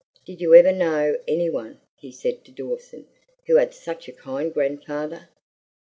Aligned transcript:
"Did 0.25 0.41
you 0.41 0.55
ever 0.55 0.71
know 0.71 1.15
any 1.27 1.47
one," 1.47 1.79
he 1.99 2.11
said 2.11 2.43
to 2.45 2.51
Dawson, 2.51 3.05
"who 3.45 3.57
had 3.57 3.71
such 3.75 4.07
a 4.09 4.13
kind 4.13 4.51
grandfather!" 4.51 5.29